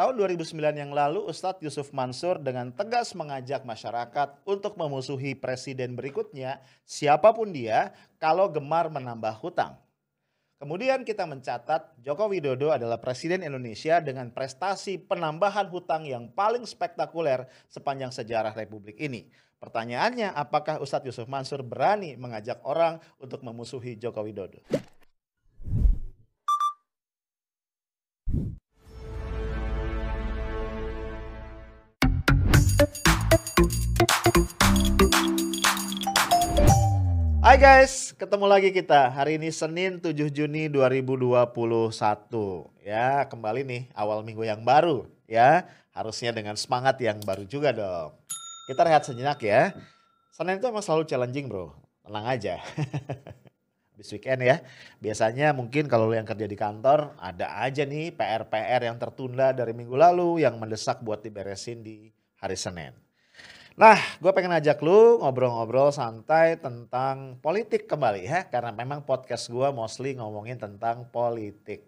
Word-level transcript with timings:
Tahun 0.00 0.16
2009 0.16 0.80
yang 0.80 0.96
lalu, 0.96 1.28
Ustadz 1.28 1.60
Yusuf 1.60 1.92
Mansur 1.92 2.40
dengan 2.40 2.72
tegas 2.72 3.12
mengajak 3.12 3.68
masyarakat 3.68 4.32
untuk 4.48 4.80
memusuhi 4.80 5.36
presiden 5.36 5.92
berikutnya, 5.92 6.56
siapa 6.88 7.28
pun 7.36 7.52
dia, 7.52 7.92
kalau 8.16 8.48
gemar 8.48 8.88
menambah 8.88 9.36
hutang. 9.44 9.76
Kemudian 10.56 11.04
kita 11.04 11.28
mencatat 11.28 12.00
Joko 12.00 12.32
Widodo 12.32 12.72
adalah 12.72 12.96
presiden 12.96 13.44
Indonesia 13.44 14.00
dengan 14.00 14.32
prestasi 14.32 14.96
penambahan 14.96 15.68
hutang 15.68 16.08
yang 16.08 16.32
paling 16.32 16.64
spektakuler 16.64 17.44
sepanjang 17.68 18.08
sejarah 18.08 18.56
Republik 18.56 18.96
ini. 18.96 19.28
Pertanyaannya, 19.60 20.32
apakah 20.32 20.80
Ustadz 20.80 21.12
Yusuf 21.12 21.28
Mansur 21.28 21.60
berani 21.60 22.16
mengajak 22.16 22.64
orang 22.64 23.04
untuk 23.20 23.44
memusuhi 23.44 24.00
Joko 24.00 24.24
Widodo? 24.24 24.64
Hai 37.40 37.56
guys, 37.56 38.12
ketemu 38.20 38.44
lagi 38.44 38.68
kita. 38.68 39.08
Hari 39.16 39.40
ini 39.40 39.48
Senin 39.48 39.96
7 39.96 40.12
Juni 40.28 40.68
2021. 40.68 41.48
Ya, 42.84 43.24
kembali 43.32 43.64
nih 43.64 43.82
awal 43.96 44.20
minggu 44.20 44.44
yang 44.44 44.60
baru 44.60 45.08
ya. 45.24 45.64
Harusnya 45.88 46.36
dengan 46.36 46.52
semangat 46.60 47.00
yang 47.00 47.16
baru 47.24 47.48
juga 47.48 47.72
dong. 47.72 48.12
Kita 48.68 48.84
rehat 48.84 49.08
sejenak 49.08 49.40
ya. 49.40 49.72
Senin 50.28 50.60
itu 50.60 50.68
emang 50.68 50.84
selalu 50.84 51.08
challenging 51.08 51.48
bro. 51.48 51.72
Tenang 52.04 52.28
aja. 52.28 52.60
Habis 53.96 54.12
weekend 54.12 54.44
ya. 54.44 54.60
Biasanya 55.00 55.56
mungkin 55.56 55.88
kalau 55.88 56.12
yang 56.12 56.28
kerja 56.28 56.44
di 56.44 56.60
kantor 56.60 57.16
ada 57.16 57.56
aja 57.64 57.88
nih 57.88 58.12
PR-PR 58.20 58.84
yang 58.84 59.00
tertunda 59.00 59.56
dari 59.56 59.72
minggu 59.72 59.96
lalu 59.96 60.44
yang 60.44 60.60
mendesak 60.60 61.00
buat 61.00 61.24
diberesin 61.24 61.80
di 61.80 62.12
hari 62.36 62.60
Senin. 62.60 62.92
Nah, 63.78 63.94
gue 64.18 64.32
pengen 64.34 64.50
ajak 64.58 64.82
lu 64.82 65.22
ngobrol-ngobrol 65.22 65.94
santai 65.94 66.58
tentang 66.58 67.38
politik 67.38 67.86
kembali 67.86 68.26
ya. 68.26 68.42
Karena 68.50 68.74
memang 68.74 69.06
podcast 69.06 69.46
gue 69.46 69.68
mostly 69.70 70.18
ngomongin 70.18 70.58
tentang 70.58 71.06
politik. 71.06 71.86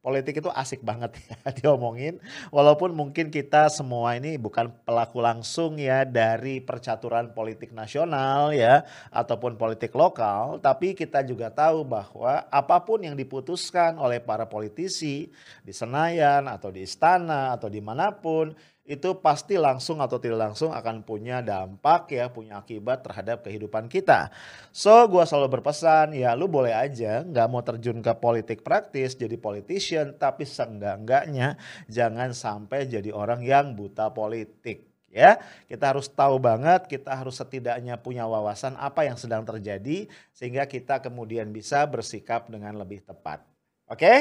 Politik 0.00 0.40
itu 0.40 0.48
asik 0.48 0.80
banget 0.80 1.12
ya 1.28 1.36
diomongin. 1.52 2.16
Walaupun 2.48 2.96
mungkin 2.96 3.28
kita 3.28 3.68
semua 3.68 4.16
ini 4.16 4.40
bukan 4.40 4.72
pelaku 4.88 5.20
langsung 5.20 5.76
ya 5.76 6.08
dari 6.08 6.64
percaturan 6.64 7.36
politik 7.36 7.76
nasional 7.76 8.56
ya. 8.56 8.88
Ataupun 9.12 9.60
politik 9.60 9.92
lokal. 9.92 10.64
Tapi 10.64 10.96
kita 10.96 11.20
juga 11.28 11.52
tahu 11.52 11.84
bahwa 11.84 12.48
apa 12.48 12.80
pun 12.80 13.04
yang 13.04 13.12
diputuskan 13.12 14.00
oleh 14.00 14.16
para 14.16 14.48
politisi 14.48 15.28
di 15.60 15.76
Senayan 15.76 16.48
atau 16.48 16.72
di 16.72 16.88
istana 16.88 17.52
atau 17.52 17.68
di 17.68 17.84
mana 17.84 18.16
pun 18.16 18.56
itu 18.88 19.20
pasti 19.20 19.60
langsung 19.60 20.00
atau 20.00 20.16
tidak 20.16 20.48
langsung 20.48 20.72
akan 20.72 21.04
punya 21.04 21.44
dampak 21.44 22.08
ya, 22.08 22.32
punya 22.32 22.56
akibat 22.56 23.04
terhadap 23.04 23.44
kehidupan 23.44 23.84
kita. 23.92 24.32
So, 24.72 25.04
gua 25.12 25.28
selalu 25.28 25.60
berpesan 25.60 26.16
ya 26.16 26.32
lu 26.32 26.48
boleh 26.48 26.72
aja 26.72 27.20
nggak 27.20 27.46
mau 27.52 27.60
terjun 27.60 28.00
ke 28.00 28.12
politik 28.16 28.64
praktis 28.64 29.12
jadi 29.12 29.36
politician, 29.36 30.16
tapi 30.16 30.48
seenggak-enggaknya 30.48 31.60
jangan 31.92 32.32
sampai 32.32 32.88
jadi 32.88 33.12
orang 33.12 33.44
yang 33.44 33.76
buta 33.76 34.08
politik 34.08 34.88
ya. 35.12 35.36
Kita 35.68 35.92
harus 35.92 36.08
tahu 36.08 36.40
banget, 36.40 36.88
kita 36.88 37.12
harus 37.12 37.36
setidaknya 37.36 38.00
punya 38.00 38.24
wawasan 38.24 38.72
apa 38.80 39.04
yang 39.04 39.20
sedang 39.20 39.44
terjadi 39.44 40.08
sehingga 40.32 40.64
kita 40.64 41.04
kemudian 41.04 41.52
bisa 41.52 41.84
bersikap 41.84 42.48
dengan 42.48 42.72
lebih 42.80 43.04
tepat. 43.04 43.44
Oke? 43.84 44.00
Okay? 44.00 44.20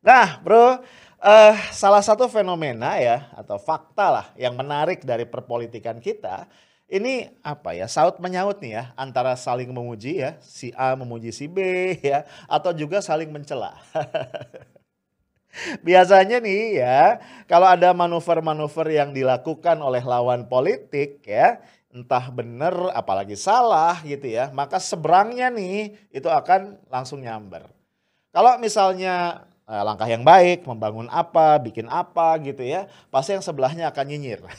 Nah, 0.00 0.40
Bro, 0.40 0.80
uh, 1.20 1.54
salah 1.76 2.00
satu 2.00 2.24
fenomena 2.24 2.96
ya 2.96 3.28
atau 3.36 3.60
fakta 3.60 4.08
lah 4.08 4.26
yang 4.32 4.56
menarik 4.56 5.04
dari 5.04 5.28
perpolitikan 5.28 6.00
kita 6.00 6.48
ini 6.88 7.28
apa 7.44 7.76
ya 7.76 7.84
saut 7.84 8.16
menyaut 8.16 8.64
nih 8.64 8.80
ya 8.80 8.84
antara 8.96 9.36
saling 9.36 9.68
memuji 9.70 10.24
ya 10.24 10.40
si 10.40 10.72
A 10.72 10.96
memuji 10.96 11.30
si 11.30 11.46
B 11.46 11.60
ya 12.00 12.24
atau 12.48 12.72
juga 12.72 13.04
saling 13.04 13.28
mencela. 13.28 13.76
Biasanya 15.86 16.38
nih 16.40 16.80
ya, 16.80 17.18
kalau 17.50 17.66
ada 17.66 17.90
manuver-manuver 17.90 18.86
yang 18.88 19.10
dilakukan 19.10 19.82
oleh 19.82 20.00
lawan 20.00 20.46
politik 20.46 21.26
ya, 21.26 21.58
entah 21.90 22.30
benar 22.30 22.94
apalagi 22.94 23.34
salah 23.34 23.98
gitu 24.06 24.30
ya, 24.30 24.54
maka 24.54 24.78
seberangnya 24.78 25.50
nih 25.50 25.98
itu 26.14 26.30
akan 26.30 26.78
langsung 26.86 27.18
nyamber. 27.26 27.66
Kalau 28.30 28.62
misalnya 28.62 29.42
langkah 29.70 30.10
yang 30.10 30.26
baik, 30.26 30.66
membangun 30.66 31.06
apa, 31.06 31.62
bikin 31.62 31.86
apa 31.86 32.34
gitu 32.42 32.66
ya, 32.66 32.90
pasti 33.06 33.38
yang 33.38 33.44
sebelahnya 33.46 33.86
akan 33.94 34.04
nyinyir. 34.10 34.42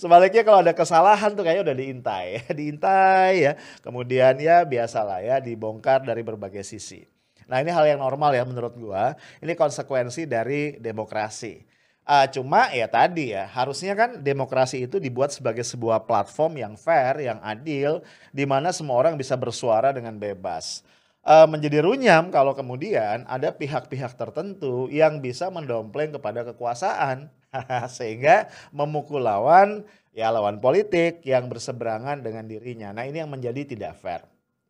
Sebaliknya 0.00 0.42
kalau 0.44 0.60
ada 0.60 0.74
kesalahan 0.76 1.32
tuh 1.32 1.40
kayaknya 1.46 1.72
udah 1.72 1.76
diintai, 1.76 2.28
diintai 2.58 3.34
ya. 3.40 3.52
Kemudian 3.80 4.36
ya 4.42 4.66
biasalah 4.68 5.24
ya 5.24 5.40
dibongkar 5.40 6.04
dari 6.04 6.20
berbagai 6.20 6.66
sisi. 6.66 7.08
Nah 7.48 7.64
ini 7.64 7.72
hal 7.72 7.96
yang 7.96 8.00
normal 8.04 8.36
ya 8.36 8.44
menurut 8.44 8.76
gua. 8.76 9.16
Ini 9.40 9.56
konsekuensi 9.56 10.28
dari 10.28 10.76
demokrasi. 10.76 11.64
Uh, 12.02 12.26
cuma 12.34 12.66
ya 12.74 12.90
tadi 12.90 13.30
ya 13.30 13.46
harusnya 13.46 13.94
kan 13.94 14.18
demokrasi 14.18 14.90
itu 14.90 14.98
dibuat 14.98 15.30
sebagai 15.30 15.62
sebuah 15.62 16.02
platform 16.02 16.58
yang 16.58 16.74
fair, 16.74 17.22
yang 17.22 17.38
adil, 17.38 18.02
di 18.34 18.42
mana 18.42 18.74
semua 18.74 18.98
orang 18.98 19.14
bisa 19.14 19.38
bersuara 19.38 19.94
dengan 19.94 20.18
bebas 20.18 20.82
uh, 21.26 21.46
menjadi 21.48 21.82
runyam 21.82 22.28
kalau 22.30 22.52
kemudian 22.54 23.24
ada 23.26 23.54
pihak-pihak 23.54 24.14
tertentu 24.18 24.90
yang 24.90 25.22
bisa 25.22 25.48
mendompleng 25.48 26.14
kepada 26.14 26.46
kekuasaan 26.52 27.30
sehingga 27.96 28.50
memukul 28.74 29.22
lawan 29.22 29.86
ya 30.12 30.28
lawan 30.28 30.60
politik 30.60 31.24
yang 31.24 31.48
berseberangan 31.48 32.20
dengan 32.20 32.44
dirinya. 32.44 32.92
Nah, 32.92 33.08
ini 33.08 33.22
yang 33.24 33.32
menjadi 33.32 33.64
tidak 33.64 33.96
fair. 34.00 34.22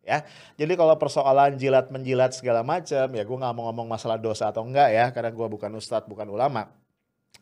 Ya, 0.03 0.27
jadi 0.59 0.75
kalau 0.75 0.99
persoalan 0.99 1.55
jilat 1.55 1.87
menjilat 1.87 2.35
segala 2.35 2.59
macam, 2.59 3.07
ya 3.07 3.23
gue 3.23 3.37
nggak 3.39 3.55
mau 3.55 3.71
ngomong 3.71 3.87
masalah 3.87 4.19
dosa 4.19 4.51
atau 4.51 4.67
enggak 4.67 4.91
ya, 4.91 5.05
karena 5.15 5.31
gue 5.31 5.47
bukan 5.47 5.71
ustadz, 5.79 6.11
bukan 6.11 6.27
ulama 6.27 6.67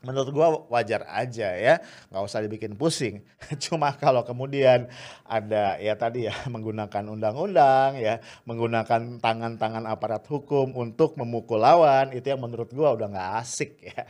menurut 0.01 0.29
gua 0.33 0.47
wajar 0.73 1.05
aja 1.05 1.53
ya 1.53 1.77
nggak 2.09 2.23
usah 2.25 2.41
dibikin 2.41 2.73
pusing. 2.73 3.21
Cuma 3.63 3.93
kalau 3.93 4.25
kemudian 4.25 4.89
ada 5.25 5.77
ya 5.77 5.93
tadi 5.93 6.25
ya 6.25 6.33
menggunakan 6.53 7.05
undang-undang 7.09 8.01
ya 8.01 8.17
menggunakan 8.49 9.21
tangan-tangan 9.21 9.85
aparat 9.85 10.25
hukum 10.25 10.73
untuk 10.73 11.15
memukul 11.17 11.61
lawan 11.61 12.13
itu 12.17 12.33
yang 12.33 12.41
menurut 12.41 12.69
gua 12.73 12.97
udah 12.97 13.07
nggak 13.09 13.31
asik 13.41 13.71
ya. 13.81 14.03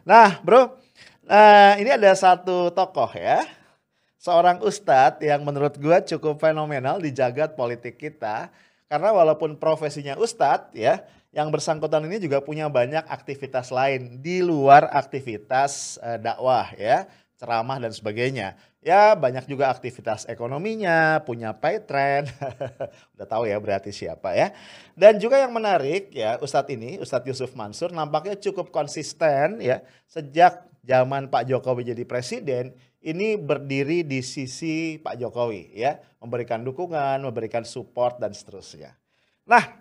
Nah 0.00 0.42
bro 0.42 0.74
nah 1.22 1.78
ini 1.78 1.94
ada 1.94 2.10
satu 2.14 2.74
tokoh 2.74 3.14
ya. 3.14 3.46
Seorang 4.20 4.60
ustadz 4.60 5.22
yang 5.22 5.40
menurut 5.46 5.78
gua 5.80 6.02
cukup 6.02 6.42
fenomenal 6.42 7.00
di 7.00 7.14
jagat 7.14 7.56
politik 7.56 7.96
kita. 7.96 8.52
Karena 8.90 9.14
walaupun 9.14 9.54
profesinya 9.54 10.18
ustadz 10.18 10.74
ya 10.74 11.06
yang 11.30 11.48
bersangkutan 11.54 12.02
ini 12.10 12.18
juga 12.18 12.42
punya 12.42 12.66
banyak 12.66 13.06
aktivitas 13.06 13.70
lain 13.70 14.18
di 14.18 14.42
luar 14.42 14.90
aktivitas 14.90 16.02
uh, 16.02 16.18
dakwah 16.18 16.74
ya, 16.74 17.06
ceramah 17.38 17.78
dan 17.78 17.94
sebagainya. 17.94 18.58
Ya 18.80 19.12
banyak 19.12 19.44
juga 19.44 19.68
aktivitas 19.68 20.24
ekonominya, 20.24 21.20
punya 21.22 21.52
pay 21.52 21.84
trend, 21.84 22.32
udah 23.14 23.26
tahu 23.28 23.44
ya 23.46 23.60
berarti 23.60 23.92
siapa 23.92 24.32
ya. 24.32 24.50
Dan 24.96 25.20
juga 25.20 25.36
yang 25.36 25.52
menarik 25.52 26.10
ya 26.10 26.40
Ustadz 26.40 26.72
ini, 26.72 26.96
Ustadz 26.96 27.28
Yusuf 27.28 27.52
Mansur 27.52 27.92
nampaknya 27.92 28.40
cukup 28.40 28.72
konsisten 28.72 29.60
ya 29.60 29.84
sejak 30.08 30.66
zaman 30.80 31.28
Pak 31.28 31.46
Jokowi 31.46 31.92
jadi 31.92 32.08
presiden 32.08 32.72
ini 33.00 33.40
berdiri 33.40 34.04
di 34.04 34.20
sisi 34.20 35.00
Pak 35.00 35.16
Jokowi 35.16 35.72
ya, 35.72 35.96
memberikan 36.20 36.60
dukungan, 36.60 37.24
memberikan 37.24 37.64
support 37.64 38.20
dan 38.20 38.36
seterusnya. 38.36 38.92
Nah, 39.48 39.79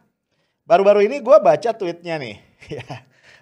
Baru-baru 0.69 1.09
ini 1.09 1.17
gue 1.17 1.37
baca 1.41 1.69
tweetnya 1.73 2.21
nih. 2.21 2.37
Ya. 2.69 2.85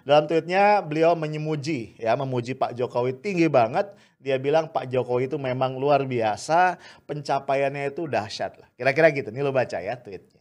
Dalam 0.08 0.24
tweetnya 0.24 0.80
beliau 0.80 1.12
menyemuji, 1.12 1.98
ya 2.00 2.16
memuji 2.16 2.56
Pak 2.56 2.72
Jokowi 2.72 3.12
tinggi 3.12 3.44
banget. 3.44 3.92
Dia 4.16 4.40
bilang 4.40 4.72
Pak 4.72 4.88
Jokowi 4.88 5.28
itu 5.28 5.36
memang 5.36 5.76
luar 5.76 6.08
biasa, 6.08 6.80
pencapaiannya 7.04 7.92
itu 7.92 8.08
dahsyat 8.08 8.56
lah. 8.56 8.68
Kira-kira 8.72 9.12
gitu, 9.12 9.28
nih 9.28 9.44
lo 9.44 9.52
baca 9.52 9.76
ya 9.76 10.00
tweetnya. 10.00 10.40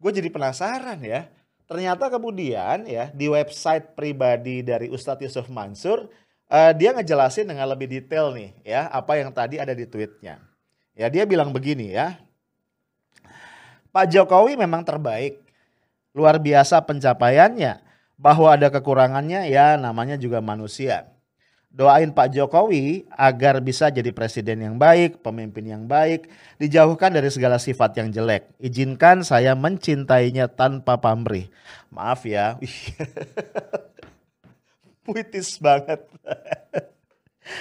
Gue 0.00 0.16
jadi 0.16 0.32
penasaran 0.32 0.96
ya. 1.04 1.28
Ternyata 1.68 2.08
kemudian 2.08 2.88
ya 2.88 3.12
di 3.12 3.28
website 3.28 3.92
pribadi 3.92 4.64
dari 4.64 4.88
Ustadz 4.88 5.28
Yusuf 5.28 5.52
Mansur, 5.52 6.08
uh, 6.48 6.72
dia 6.72 6.96
ngejelasin 6.96 7.52
dengan 7.52 7.68
lebih 7.68 7.90
detail 7.90 8.32
nih 8.32 8.54
ya 8.64 8.88
apa 8.88 9.20
yang 9.20 9.28
tadi 9.34 9.60
ada 9.60 9.76
di 9.76 9.84
tweetnya. 9.84 10.40
Ya 10.96 11.12
dia 11.12 11.28
bilang 11.28 11.52
begini 11.52 11.92
ya. 11.92 12.16
Pak 13.92 14.08
Jokowi 14.08 14.56
memang 14.56 14.86
terbaik 14.86 15.45
luar 16.16 16.40
biasa 16.40 16.80
pencapaiannya. 16.88 17.84
Bahwa 18.16 18.48
ada 18.48 18.72
kekurangannya 18.72 19.52
ya 19.52 19.76
namanya 19.76 20.16
juga 20.16 20.40
manusia. 20.40 21.12
Doain 21.68 22.08
Pak 22.08 22.32
Jokowi 22.32 23.04
agar 23.12 23.60
bisa 23.60 23.92
jadi 23.92 24.08
presiden 24.08 24.64
yang 24.64 24.80
baik, 24.80 25.20
pemimpin 25.20 25.68
yang 25.68 25.84
baik, 25.84 26.24
dijauhkan 26.56 27.12
dari 27.12 27.28
segala 27.28 27.60
sifat 27.60 28.00
yang 28.00 28.08
jelek. 28.08 28.48
Izinkan 28.56 29.20
saya 29.20 29.52
mencintainya 29.52 30.48
tanpa 30.48 30.96
pamrih. 30.96 31.52
Maaf 31.92 32.24
ya. 32.24 32.56
Puitis 35.04 35.60
banget. 35.60 36.00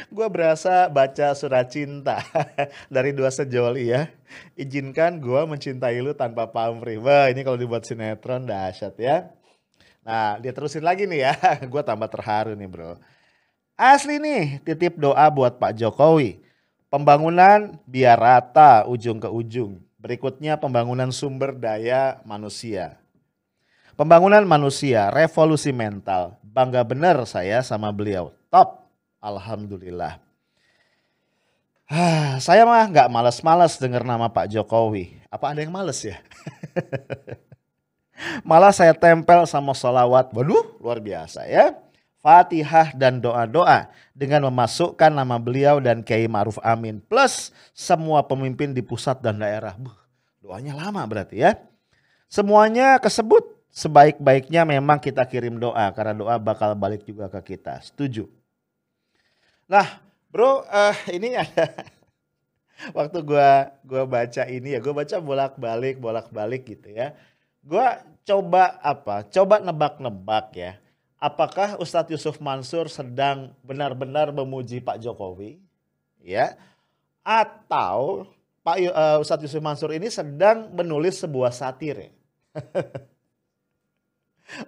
Gue 0.10 0.28
berasa 0.30 0.90
baca 0.90 1.34
surat 1.38 1.70
cinta 1.70 2.22
dari 2.94 3.12
dua 3.14 3.30
sejoli 3.30 3.92
ya. 3.92 4.10
Izinkan 4.58 5.22
gue 5.22 5.42
mencintai 5.46 5.98
lu 6.02 6.14
tanpa 6.14 6.50
pamrih. 6.50 7.02
Wah 7.02 7.30
ini 7.30 7.42
kalau 7.42 7.58
dibuat 7.58 7.86
sinetron 7.86 8.46
dahsyat 8.46 8.96
ya. 8.98 9.30
Nah 10.06 10.38
dia 10.38 10.54
terusin 10.54 10.86
lagi 10.86 11.10
nih 11.10 11.30
ya. 11.30 11.34
gue 11.72 11.82
tambah 11.82 12.10
terharu 12.10 12.54
nih 12.54 12.70
bro. 12.70 12.98
Asli 13.76 14.22
nih 14.22 14.64
titip 14.64 14.96
doa 14.96 15.28
buat 15.28 15.58
Pak 15.60 15.76
Jokowi. 15.76 16.40
Pembangunan 16.88 17.76
biar 17.90 18.16
rata 18.16 18.88
ujung 18.88 19.20
ke 19.20 19.28
ujung. 19.28 19.84
Berikutnya 20.00 20.56
pembangunan 20.62 21.10
sumber 21.10 21.58
daya 21.58 22.22
manusia. 22.24 23.02
Pembangunan 23.96 24.44
manusia, 24.44 25.08
revolusi 25.10 25.72
mental. 25.72 26.36
Bangga 26.44 26.84
bener 26.84 27.20
saya 27.24 27.64
sama 27.66 27.90
beliau. 27.96 28.36
Top. 28.54 28.85
Alhamdulillah. 29.26 30.22
Ah, 31.90 32.38
saya 32.38 32.66
mah 32.66 32.86
nggak 32.86 33.10
males-males 33.10 33.78
dengar 33.82 34.06
nama 34.06 34.30
Pak 34.30 34.54
Jokowi. 34.54 35.18
Apa 35.34 35.54
ada 35.54 35.66
yang 35.66 35.74
males 35.74 35.98
ya? 36.06 36.22
Malah 38.50 38.74
saya 38.74 38.94
tempel 38.94 39.46
sama 39.50 39.74
solawat. 39.74 40.30
Waduh, 40.30 40.78
luar 40.78 41.02
biasa 41.02 41.46
ya. 41.50 41.74
Fatihah 42.22 42.90
dan 42.98 43.22
doa-doa 43.22 43.86
dengan 44.18 44.50
memasukkan 44.50 45.14
nama 45.14 45.38
beliau 45.38 45.78
dan 45.78 46.02
Kiai 46.02 46.26
Ma'ruf 46.26 46.58
Amin 46.66 46.98
plus 46.98 47.54
semua 47.70 48.26
pemimpin 48.26 48.74
di 48.74 48.82
pusat 48.82 49.22
dan 49.22 49.38
daerah. 49.38 49.78
Buh, 49.78 49.94
doanya 50.42 50.74
lama 50.74 51.06
berarti 51.06 51.46
ya. 51.46 51.54
Semuanya 52.26 52.98
kesebut 52.98 53.46
sebaik-baiknya 53.70 54.66
memang 54.66 54.98
kita 54.98 55.22
kirim 55.30 55.62
doa 55.62 55.86
karena 55.94 56.18
doa 56.18 56.36
bakal 56.42 56.74
balik 56.74 57.06
juga 57.06 57.30
ke 57.30 57.54
kita. 57.54 57.78
Setuju? 57.86 58.26
Nah, 59.66 59.98
bro, 60.30 60.62
uh, 60.70 60.96
ini 61.10 61.34
ada 61.34 61.74
waktu 62.98 63.18
gua 63.26 63.74
gua 63.82 64.06
baca 64.06 64.44
ini 64.46 64.78
ya, 64.78 64.80
gua 64.82 65.02
baca 65.02 65.18
bolak-balik, 65.18 65.98
bolak-balik 65.98 66.70
gitu 66.70 66.94
ya. 66.94 67.18
Gua 67.66 67.98
coba 68.22 68.78
apa? 68.86 69.26
Coba 69.26 69.58
nebak-nebak 69.58 70.54
ya. 70.54 70.78
Apakah 71.18 71.82
Ustadz 71.82 72.14
Yusuf 72.14 72.38
Mansur 72.38 72.86
sedang 72.86 73.58
benar-benar 73.66 74.30
memuji 74.30 74.78
Pak 74.78 75.02
Jokowi? 75.02 75.58
Ya. 76.22 76.54
Atau 77.26 78.30
Pak 78.62 78.78
uh, 78.86 79.18
Ustadz 79.22 79.50
Yusuf 79.50 79.62
Mansur 79.66 79.90
ini 79.98 80.14
sedang 80.14 80.70
menulis 80.70 81.18
sebuah 81.18 81.50
satir 81.50 81.98
ya. 81.98 82.12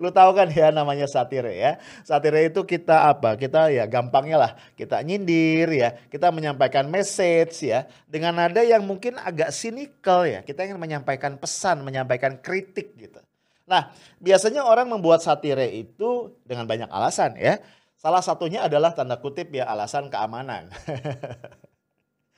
Lu 0.02 0.10
tahu 0.10 0.34
kan 0.34 0.50
ya 0.50 0.74
namanya 0.74 1.06
satire 1.06 1.54
ya. 1.54 1.78
Satire 2.02 2.50
itu 2.50 2.66
kita 2.66 3.14
apa? 3.14 3.38
Kita 3.38 3.70
ya 3.70 3.86
gampangnya 3.86 4.38
lah 4.38 4.52
kita 4.74 5.02
nyindir 5.06 5.70
ya, 5.70 5.90
kita 6.10 6.34
menyampaikan 6.34 6.90
message 6.90 7.66
ya 7.70 7.86
dengan 8.10 8.34
nada 8.34 8.66
yang 8.66 8.82
mungkin 8.82 9.22
agak 9.22 9.54
sinikal 9.54 10.26
ya. 10.26 10.42
Kita 10.42 10.66
ingin 10.66 10.82
menyampaikan 10.82 11.38
pesan, 11.38 11.86
menyampaikan 11.86 12.42
kritik 12.42 12.98
gitu. 12.98 13.22
Nah, 13.68 13.92
biasanya 14.24 14.64
orang 14.64 14.88
membuat 14.88 15.20
satire 15.20 15.68
itu 15.70 16.32
dengan 16.48 16.64
banyak 16.66 16.88
alasan 16.88 17.36
ya. 17.36 17.60
Salah 17.98 18.22
satunya 18.22 18.64
adalah 18.64 18.94
tanda 18.94 19.20
kutip 19.20 19.52
ya 19.52 19.68
alasan 19.68 20.08
keamanan. 20.08 20.70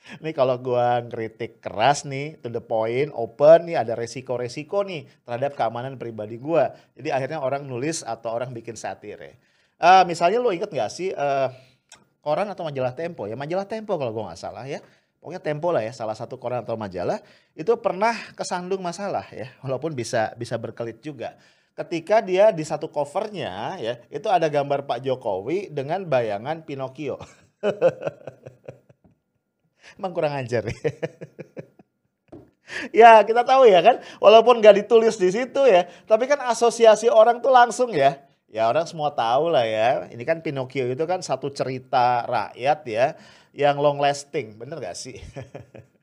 Nih 0.24 0.32
kalau 0.32 0.56
gua 0.58 1.04
ngeritik 1.04 1.60
keras 1.60 2.08
nih, 2.08 2.40
to 2.40 2.48
the 2.48 2.62
point, 2.62 3.12
open 3.12 3.68
nih 3.68 3.76
ada 3.80 3.92
resiko-resiko 3.94 4.82
nih 4.84 5.06
terhadap 5.24 5.54
keamanan 5.54 6.00
pribadi 6.00 6.40
gua. 6.40 6.72
Jadi 6.96 7.12
akhirnya 7.12 7.38
orang 7.40 7.68
nulis 7.68 8.02
atau 8.02 8.32
orang 8.32 8.50
bikin 8.50 8.74
satire. 8.74 9.36
Uh, 9.80 10.04
misalnya 10.04 10.44
lo 10.44 10.52
inget 10.52 10.68
gak 10.68 10.92
sih 10.92 11.08
uh, 11.16 11.48
koran 12.20 12.48
atau 12.52 12.68
majalah 12.68 12.92
Tempo 12.92 13.24
ya? 13.24 13.36
Majalah 13.36 13.64
Tempo 13.68 13.96
kalau 13.96 14.12
gua 14.12 14.32
nggak 14.32 14.40
salah 14.40 14.64
ya. 14.64 14.80
Pokoknya 15.20 15.40
Tempo 15.44 15.68
lah 15.68 15.84
ya, 15.84 15.92
salah 15.92 16.16
satu 16.16 16.40
koran 16.40 16.64
atau 16.64 16.80
majalah 16.80 17.20
itu 17.52 17.68
pernah 17.76 18.16
kesandung 18.32 18.80
masalah 18.80 19.28
ya, 19.28 19.52
walaupun 19.60 19.92
bisa 19.92 20.32
bisa 20.40 20.56
berkelit 20.56 21.04
juga. 21.04 21.36
Ketika 21.76 22.24
dia 22.24 22.52
di 22.52 22.64
satu 22.64 22.88
covernya 22.88 23.76
ya, 23.80 23.94
itu 24.08 24.28
ada 24.32 24.48
gambar 24.48 24.88
Pak 24.88 25.04
Jokowi 25.04 25.68
dengan 25.68 26.08
bayangan 26.08 26.64
Pinocchio. 26.64 27.20
Emang 29.98 30.12
kurang 30.12 30.34
ajar 30.36 30.66
ya. 30.66 30.78
ya 33.02 33.12
kita 33.26 33.42
tahu 33.42 33.66
ya 33.66 33.80
kan, 33.82 33.96
walaupun 34.22 34.62
gak 34.62 34.78
ditulis 34.84 35.18
di 35.18 35.30
situ 35.32 35.62
ya, 35.66 35.90
tapi 36.06 36.30
kan 36.30 36.38
asosiasi 36.50 37.10
orang 37.10 37.42
tuh 37.42 37.50
langsung 37.50 37.90
ya. 37.90 38.22
Ya 38.50 38.66
orang 38.66 38.82
semua 38.82 39.14
tahu 39.14 39.46
lah 39.54 39.62
ya, 39.62 40.10
ini 40.10 40.26
kan 40.26 40.42
Pinocchio 40.42 40.90
itu 40.90 41.04
kan 41.06 41.22
satu 41.22 41.54
cerita 41.54 42.26
rakyat 42.26 42.80
ya, 42.82 43.06
yang 43.54 43.78
long 43.78 44.02
lasting, 44.02 44.58
bener 44.58 44.82
gak 44.82 44.98
sih? 44.98 45.14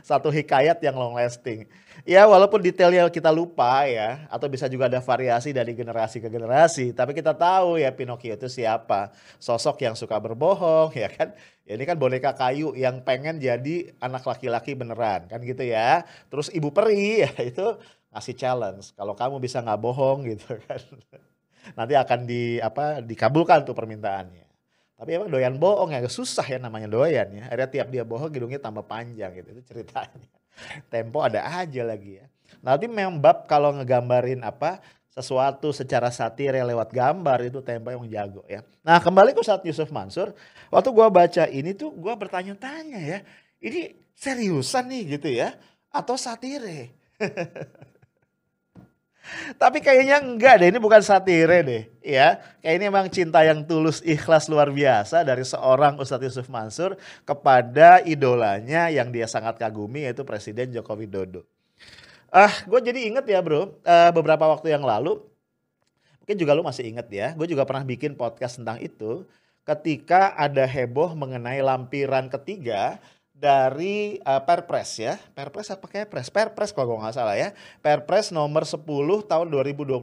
satu 0.00 0.32
hikayat 0.32 0.80
yang 0.80 0.96
long 0.96 1.12
lasting. 1.12 1.68
Ya 2.08 2.24
walaupun 2.24 2.64
detailnya 2.64 3.04
kita 3.12 3.28
lupa 3.28 3.84
ya, 3.84 4.24
atau 4.32 4.48
bisa 4.48 4.64
juga 4.66 4.88
ada 4.88 5.04
variasi 5.04 5.52
dari 5.52 5.76
generasi 5.76 6.18
ke 6.24 6.32
generasi, 6.32 6.96
tapi 6.96 7.12
kita 7.12 7.36
tahu 7.36 7.76
ya 7.76 7.92
Pinocchio 7.92 8.32
itu 8.32 8.48
siapa. 8.48 9.12
Sosok 9.36 9.84
yang 9.84 9.92
suka 9.92 10.16
berbohong 10.16 10.90
ya 11.02 11.12
kan. 11.12 11.36
Ya, 11.62 11.78
ini 11.78 11.84
kan 11.86 11.94
boneka 11.94 12.34
kayu 12.34 12.74
yang 12.74 13.06
pengen 13.06 13.38
jadi 13.38 13.94
anak 14.02 14.26
laki-laki 14.26 14.74
beneran 14.74 15.30
kan 15.30 15.38
gitu 15.44 15.62
ya. 15.62 16.02
Terus 16.32 16.50
ibu 16.50 16.74
peri 16.74 17.20
ya 17.28 17.32
itu 17.44 17.76
ngasih 18.12 18.34
challenge. 18.36 18.84
Kalau 18.98 19.14
kamu 19.14 19.38
bisa 19.38 19.62
nggak 19.62 19.80
bohong 19.80 20.24
gitu 20.32 20.58
kan. 20.66 20.80
Nanti 21.78 21.94
akan 21.94 22.20
di 22.26 22.58
apa 22.58 22.98
dikabulkan 23.04 23.62
tuh 23.62 23.76
permintaannya. 23.76 24.51
Tapi 25.02 25.18
emang 25.18 25.34
doyan 25.34 25.58
bohong 25.58 25.90
ya, 25.90 25.98
susah 26.06 26.46
ya 26.46 26.62
namanya 26.62 26.86
doyan 26.86 27.26
ya. 27.34 27.50
Akhirnya 27.50 27.68
tiap 27.74 27.88
dia 27.90 28.06
bohong 28.06 28.30
hidungnya 28.30 28.62
tambah 28.62 28.86
panjang 28.86 29.34
gitu, 29.34 29.58
itu 29.58 29.62
ceritanya. 29.66 30.30
Tempo 30.94 31.18
ada 31.26 31.42
aja 31.42 31.82
lagi 31.82 32.22
ya. 32.22 32.30
Nanti 32.62 32.86
memang 32.86 33.18
bab 33.18 33.50
kalau 33.50 33.74
ngegambarin 33.74 34.46
apa 34.46 34.78
sesuatu 35.10 35.74
secara 35.74 36.06
satir 36.14 36.54
yang 36.54 36.70
lewat 36.70 36.94
gambar 36.94 37.50
itu 37.50 37.58
Tempo 37.66 37.90
yang 37.90 38.06
jago 38.06 38.46
ya. 38.46 38.62
Nah 38.86 39.02
kembali 39.02 39.34
ke 39.34 39.42
saat 39.42 39.66
Yusuf 39.66 39.90
Mansur, 39.90 40.38
waktu 40.70 40.94
gua 40.94 41.10
baca 41.10 41.50
ini 41.50 41.74
tuh 41.74 41.90
gua 41.98 42.14
bertanya-tanya 42.14 43.02
ya, 43.02 43.18
ini 43.58 43.98
seriusan 44.14 44.86
nih 44.86 45.18
gitu 45.18 45.34
ya, 45.34 45.58
atau 45.90 46.14
satire? 46.14 46.94
Tapi 49.54 49.78
kayaknya 49.78 50.18
enggak 50.18 50.58
deh, 50.58 50.68
ini 50.74 50.82
bukan 50.82 50.98
satire 50.98 51.62
deh, 51.62 51.82
ya. 52.02 52.42
Kayak 52.58 52.74
ini 52.74 52.84
emang 52.90 53.06
cinta 53.06 53.40
yang 53.46 53.62
tulus, 53.62 54.02
ikhlas 54.02 54.50
luar 54.50 54.74
biasa 54.74 55.22
dari 55.22 55.46
seorang 55.46 55.94
Ustadz 56.02 56.26
Yusuf 56.26 56.50
Mansur 56.50 56.98
kepada 57.22 58.02
idolanya 58.02 58.90
yang 58.90 59.14
dia 59.14 59.30
sangat 59.30 59.62
kagumi 59.62 60.04
yaitu 60.04 60.26
Presiden 60.26 60.74
Joko 60.74 60.98
Widodo. 60.98 61.46
Ah, 62.32 62.50
gue 62.64 62.80
jadi 62.80 63.12
inget 63.12 63.28
ya 63.28 63.44
bro, 63.44 63.76
uh, 63.84 64.10
beberapa 64.10 64.48
waktu 64.48 64.72
yang 64.72 64.82
lalu, 64.82 65.20
mungkin 66.24 66.36
juga 66.40 66.56
lu 66.56 66.64
masih 66.64 66.88
inget 66.88 67.06
ya, 67.12 67.26
gue 67.36 67.44
juga 67.44 67.62
pernah 67.68 67.84
bikin 67.84 68.16
podcast 68.16 68.56
tentang 68.56 68.80
itu, 68.80 69.28
ketika 69.62 70.34
ada 70.34 70.66
heboh 70.66 71.14
mengenai 71.14 71.62
lampiran 71.62 72.26
ketiga 72.26 72.98
dari 73.42 74.22
uh, 74.22 74.38
Perpres 74.46 75.02
ya. 75.02 75.18
Perpres 75.34 75.74
apa 75.74 75.90
Kepres? 75.90 76.30
Perpres 76.30 76.70
kalau 76.70 76.94
gue 76.94 77.02
nggak 77.02 77.16
salah 77.18 77.34
ya. 77.34 77.50
Perpres 77.82 78.30
nomor 78.30 78.62
10 78.62 78.86
tahun 79.26 79.46
2021 79.50 79.98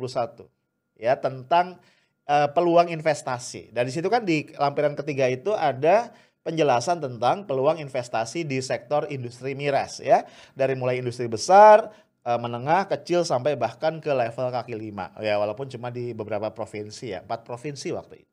ya 0.99 1.15
tentang 1.15 1.79
uh, 2.27 2.51
peluang 2.51 2.91
investasi. 2.91 3.71
Dan 3.71 3.87
di 3.87 3.95
situ 3.95 4.11
kan 4.11 4.27
di 4.27 4.51
lampiran 4.59 4.99
ketiga 4.99 5.31
itu 5.31 5.55
ada 5.55 6.11
penjelasan 6.43 6.99
tentang 6.99 7.47
peluang 7.47 7.79
investasi 7.79 8.43
di 8.43 8.59
sektor 8.59 9.07
industri 9.07 9.55
miras 9.55 10.03
ya. 10.03 10.27
Dari 10.51 10.75
mulai 10.75 10.99
industri 10.99 11.31
besar, 11.31 11.95
uh, 12.27 12.35
menengah, 12.35 12.91
kecil 12.91 13.23
sampai 13.23 13.55
bahkan 13.55 14.03
ke 14.03 14.11
level 14.11 14.51
kaki 14.51 14.75
lima. 14.75 15.15
Ya 15.23 15.39
walaupun 15.39 15.71
cuma 15.71 15.87
di 15.89 16.11
beberapa 16.11 16.51
provinsi 16.51 17.15
ya, 17.15 17.23
empat 17.23 17.47
provinsi 17.47 17.95
waktu 17.95 18.27
itu. 18.27 18.28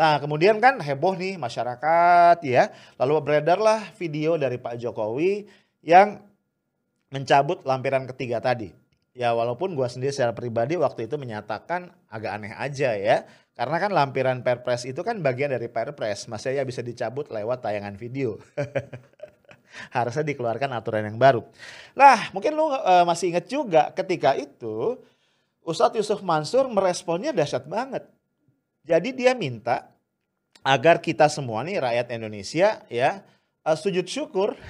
Nah 0.00 0.16
kemudian 0.16 0.56
kan 0.64 0.80
heboh 0.80 1.12
nih 1.12 1.36
masyarakat 1.36 2.40
ya. 2.40 2.72
Lalu 2.96 3.20
beredarlah 3.20 3.84
video 4.00 4.40
dari 4.40 4.56
Pak 4.56 4.80
Jokowi 4.80 5.44
yang 5.84 6.24
mencabut 7.12 7.60
lampiran 7.68 8.08
ketiga 8.08 8.40
tadi. 8.40 8.72
Ya 9.12 9.36
walaupun 9.36 9.76
gue 9.76 9.84
sendiri 9.84 10.08
secara 10.08 10.32
pribadi 10.32 10.80
waktu 10.80 11.04
itu 11.04 11.20
menyatakan 11.20 11.92
agak 12.08 12.32
aneh 12.32 12.56
aja 12.56 12.96
ya. 12.96 13.28
Karena 13.52 13.76
kan 13.76 13.92
lampiran 13.92 14.40
perpres 14.40 14.88
itu 14.88 15.04
kan 15.04 15.20
bagian 15.20 15.52
dari 15.52 15.68
perpres. 15.68 16.32
Masih 16.32 16.56
ya 16.56 16.64
bisa 16.64 16.80
dicabut 16.80 17.28
lewat 17.28 17.60
tayangan 17.60 17.92
video. 18.00 18.40
Harusnya 19.94 20.24
dikeluarkan 20.24 20.80
aturan 20.80 21.12
yang 21.12 21.20
baru. 21.20 21.44
Nah 21.92 22.32
mungkin 22.32 22.56
lu 22.56 22.72
uh, 22.72 23.04
masih 23.04 23.36
inget 23.36 23.52
juga 23.52 23.92
ketika 23.92 24.32
itu 24.32 24.96
Ustadz 25.60 26.00
Yusuf 26.00 26.24
Mansur 26.24 26.72
meresponnya 26.72 27.36
dahsyat 27.36 27.68
banget. 27.68 28.08
Jadi 28.84 29.12
dia 29.12 29.36
minta 29.36 29.92
agar 30.64 31.00
kita 31.00 31.28
semua 31.28 31.64
nih 31.64 31.80
rakyat 31.80 32.06
Indonesia 32.12 32.84
ya 32.88 33.24
uh, 33.64 33.76
sujud 33.76 34.06
syukur. 34.08 34.56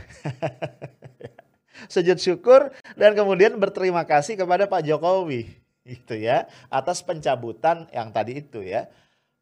Sujud 1.89 2.21
syukur 2.21 2.69
dan 2.93 3.17
kemudian 3.17 3.57
berterima 3.57 4.05
kasih 4.05 4.37
kepada 4.37 4.69
Pak 4.69 4.85
Jokowi 4.85 5.49
gitu 5.89 6.13
ya 6.13 6.45
atas 6.69 7.01
pencabutan 7.01 7.89
yang 7.89 8.13
tadi 8.13 8.45
itu 8.45 8.61
ya. 8.61 8.91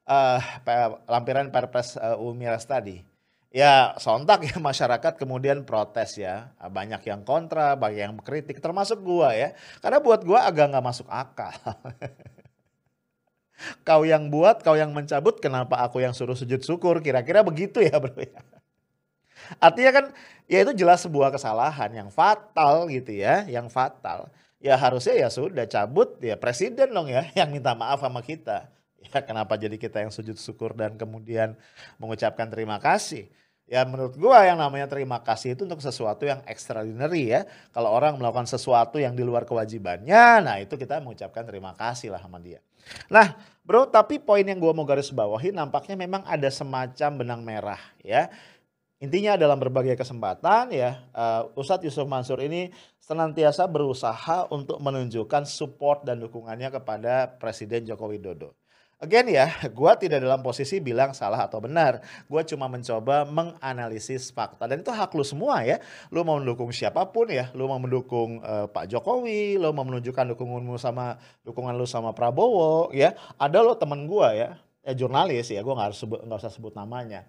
Uh, 0.06 0.40
lampiran 1.04 1.52
Perpres 1.52 1.98
uh, 2.00 2.16
Umiras 2.16 2.64
tadi, 2.64 3.04
ya 3.52 3.92
sontak 4.00 4.40
ya 4.46 4.56
masyarakat 4.70 5.18
kemudian 5.18 5.66
protes 5.66 6.14
ya. 6.16 6.54
Banyak 6.62 7.02
yang 7.04 7.26
kontra 7.26 7.74
banyak 7.74 8.06
yang 8.06 8.14
kritik 8.22 8.62
termasuk 8.62 9.02
gua 9.02 9.34
ya. 9.34 9.52
Karena 9.82 9.98
buat 9.98 10.22
gua 10.22 10.46
agak 10.46 10.70
nggak 10.70 10.86
masuk 10.86 11.10
akal 11.10 11.52
kau 13.82 14.02
yang 14.06 14.30
buat 14.32 14.62
kau 14.62 14.78
yang 14.78 14.94
mencabut 14.94 15.38
kenapa 15.42 15.80
aku 15.82 16.02
yang 16.02 16.14
suruh 16.14 16.38
sujud 16.38 16.62
syukur 16.62 17.02
kira-kira 17.02 17.42
begitu 17.42 17.82
ya 17.84 17.98
bro 17.98 18.14
ya 18.18 18.40
artinya 19.58 19.90
kan 19.94 20.04
ya 20.50 20.62
itu 20.62 20.72
jelas 20.76 21.02
sebuah 21.02 21.34
kesalahan 21.34 21.90
yang 21.94 22.08
fatal 22.12 22.86
gitu 22.90 23.14
ya 23.14 23.46
yang 23.50 23.66
fatal 23.70 24.30
ya 24.58 24.74
harusnya 24.74 25.14
ya 25.14 25.28
sudah 25.30 25.66
cabut 25.66 26.18
ya 26.18 26.34
presiden 26.38 26.90
dong 26.90 27.10
ya 27.10 27.26
yang 27.38 27.50
minta 27.50 27.74
maaf 27.74 28.02
sama 28.02 28.22
kita 28.22 28.70
Ya 28.98 29.22
kenapa 29.22 29.54
jadi 29.54 29.78
kita 29.78 30.02
yang 30.02 30.10
sujud 30.10 30.34
syukur 30.36 30.74
dan 30.74 30.98
kemudian 30.98 31.54
mengucapkan 32.02 32.50
terima 32.50 32.82
kasih. 32.82 33.30
Ya 33.68 33.84
menurut 33.84 34.16
gua 34.16 34.48
yang 34.48 34.56
namanya 34.56 34.88
terima 34.88 35.20
kasih 35.20 35.52
itu 35.52 35.68
untuk 35.68 35.84
sesuatu 35.84 36.24
yang 36.24 36.40
extraordinary 36.48 37.30
ya. 37.30 37.44
Kalau 37.70 37.92
orang 37.92 38.16
melakukan 38.16 38.48
sesuatu 38.48 38.96
yang 38.96 39.12
di 39.12 39.22
luar 39.22 39.44
kewajibannya, 39.44 40.40
nah 40.42 40.56
itu 40.56 40.74
kita 40.74 40.98
mengucapkan 41.04 41.44
terima 41.44 41.76
kasih 41.76 42.10
lah 42.10 42.20
sama 42.20 42.40
dia. 42.40 42.64
Nah 43.08 43.36
bro, 43.64 43.84
tapi 43.88 44.16
poin 44.16 44.44
yang 44.44 44.56
gua 44.56 44.72
mau 44.72 44.88
garis 44.88 45.12
bawahi 45.12 45.52
nampaknya 45.52 45.96
memang 45.96 46.24
ada 46.24 46.48
semacam 46.48 47.10
benang 47.20 47.40
merah 47.44 47.80
ya. 48.00 48.32
Intinya 48.98 49.38
dalam 49.38 49.62
berbagai 49.62 49.94
kesempatan 49.94 50.74
ya, 50.74 51.06
uh, 51.14 51.46
Ustadz 51.54 51.86
Yusuf 51.86 52.02
Mansur 52.10 52.42
ini 52.42 52.74
senantiasa 52.98 53.70
berusaha 53.70 54.50
untuk 54.50 54.82
menunjukkan 54.82 55.46
support 55.46 56.02
dan 56.02 56.18
dukungannya 56.18 56.66
kepada 56.74 57.30
Presiden 57.38 57.86
Joko 57.86 58.10
Widodo. 58.10 58.58
Again 58.98 59.30
ya, 59.30 59.46
gue 59.62 59.92
tidak 60.02 60.26
dalam 60.26 60.42
posisi 60.42 60.82
bilang 60.82 61.14
salah 61.14 61.46
atau 61.46 61.62
benar. 61.62 62.02
Gue 62.26 62.42
cuma 62.42 62.66
mencoba 62.66 63.22
menganalisis 63.30 64.34
fakta. 64.34 64.66
Dan 64.66 64.82
itu 64.82 64.90
hak 64.90 65.14
lu 65.14 65.22
semua 65.22 65.62
ya. 65.62 65.78
Lu 66.10 66.26
mau 66.26 66.42
mendukung 66.42 66.74
siapa 66.74 67.06
pun 67.06 67.30
ya. 67.30 67.46
Lu 67.54 67.70
mau 67.70 67.78
mendukung 67.78 68.42
uh, 68.42 68.66
Pak 68.66 68.90
Jokowi. 68.90 69.54
Lu 69.54 69.70
mau 69.70 69.86
menunjukkan 69.86 70.34
dukunganmu 70.34 70.74
sama 70.82 71.14
dukungan 71.46 71.78
lu 71.78 71.86
sama 71.86 72.10
Prabowo 72.10 72.90
ya. 72.90 73.14
Ada 73.38 73.62
lo 73.62 73.78
temen 73.78 74.10
gue 74.10 74.28
ya. 74.34 74.58
Ya 74.82 74.92
jurnalis 74.98 75.46
ya. 75.54 75.62
Gue 75.62 75.78
gak, 75.78 75.94
harus 75.94 76.02
sebut, 76.02 76.18
gak 76.18 76.42
usah 76.42 76.50
sebut 76.50 76.74
namanya. 76.74 77.22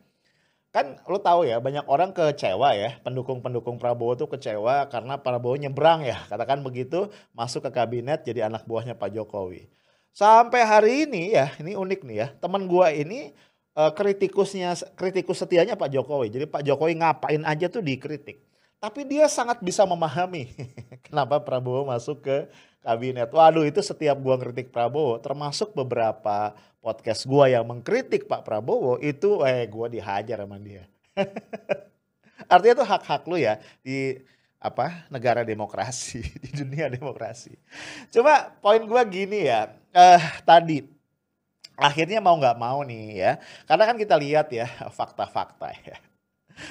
Kan 0.74 0.98
lu 1.06 1.22
tahu 1.22 1.46
ya 1.46 1.62
banyak 1.62 1.86
orang 1.86 2.18
kecewa 2.18 2.74
ya. 2.74 2.98
Pendukung-pendukung 3.06 3.78
Prabowo 3.78 4.18
tuh 4.18 4.26
kecewa 4.26 4.90
karena 4.90 5.22
Prabowo 5.22 5.54
nyebrang 5.54 6.02
ya. 6.02 6.18
Katakan 6.34 6.66
begitu 6.66 7.14
masuk 7.38 7.70
ke 7.70 7.78
kabinet 7.78 8.26
jadi 8.26 8.50
anak 8.50 8.66
buahnya 8.66 8.98
Pak 8.98 9.14
Jokowi. 9.14 9.70
Sampai 10.14 10.62
hari 10.66 11.08
ini 11.08 11.34
ya, 11.34 11.54
ini 11.62 11.78
unik 11.78 12.02
nih 12.04 12.18
ya. 12.18 12.28
Teman 12.38 12.66
gua 12.68 12.92
ini 12.92 13.32
uh, 13.78 13.92
kritikusnya 13.94 14.76
kritikus 14.98 15.40
setianya 15.40 15.80
Pak 15.80 15.90
Jokowi. 15.94 16.28
Jadi 16.34 16.46
Pak 16.50 16.62
Jokowi 16.66 17.00
ngapain 17.00 17.42
aja 17.48 17.72
tuh 17.72 17.80
dikritik. 17.80 18.44
Tapi 18.80 19.04
dia 19.04 19.28
sangat 19.28 19.60
bisa 19.60 19.84
memahami 19.84 20.56
kenapa 21.08 21.44
Prabowo 21.44 21.88
masuk 21.88 22.24
ke 22.24 22.48
kabinet. 22.80 23.28
Waduh, 23.28 23.68
itu 23.68 23.84
setiap 23.84 24.16
gua 24.20 24.40
kritik 24.40 24.72
Prabowo, 24.72 25.20
termasuk 25.20 25.76
beberapa 25.76 26.56
podcast 26.80 27.28
gua 27.28 27.52
yang 27.52 27.68
mengkritik 27.68 28.28
Pak 28.28 28.48
Prabowo, 28.48 28.96
itu 29.04 29.44
eh 29.44 29.68
gua 29.68 29.92
dihajar 29.92 30.40
sama 30.44 30.58
dia. 30.60 30.88
Artinya 32.52 32.82
itu 32.82 32.86
hak-hak 32.88 33.22
lu 33.28 33.36
ya 33.36 33.60
di 33.84 34.16
apa 34.60 35.08
negara 35.08 35.48
demokrasi 35.48 36.20
di 36.44 36.52
dunia 36.52 36.92
demokrasi. 36.92 37.56
Coba 38.12 38.52
poin 38.60 38.84
gue 38.84 39.02
gini 39.08 39.48
ya, 39.48 39.72
uh, 39.96 40.22
tadi 40.44 40.84
akhirnya 41.80 42.20
mau 42.20 42.36
nggak 42.36 42.60
mau 42.60 42.84
nih 42.84 43.06
ya, 43.16 43.32
karena 43.64 43.84
kan 43.88 43.96
kita 43.96 44.16
lihat 44.20 44.52
ya 44.52 44.68
fakta-fakta 44.92 45.72
ya. 45.84 45.98